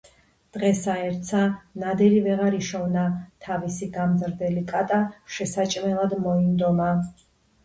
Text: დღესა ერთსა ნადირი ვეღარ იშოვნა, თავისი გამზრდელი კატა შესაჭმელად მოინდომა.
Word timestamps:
დღესა 0.55 0.93
ერთსა 1.09 1.41
ნადირი 1.83 2.21
ვეღარ 2.27 2.57
იშოვნა, 2.59 3.03
თავისი 3.49 3.91
გამზრდელი 3.99 4.65
კატა 4.73 4.99
შესაჭმელად 5.37 6.19
მოინდომა. 6.27 6.91